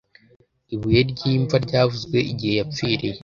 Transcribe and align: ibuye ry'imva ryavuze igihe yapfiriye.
ibuye 0.73 1.01
ry'imva 1.11 1.55
ryavuze 1.65 2.17
igihe 2.31 2.53
yapfiriye. 2.59 3.15